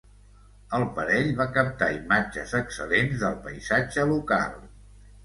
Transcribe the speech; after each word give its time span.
El 0.77 0.85
parell 0.93 1.27
va 1.41 1.45
captar 1.57 1.89
imatges 1.97 2.53
excel·lents 2.61 3.21
del 3.25 3.37
paisatge 3.45 4.07
local. 4.15 4.57